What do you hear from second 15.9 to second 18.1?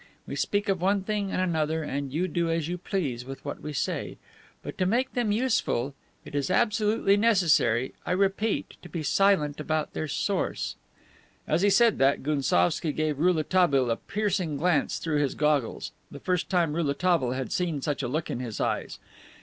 the first time Rouletabille had seen such a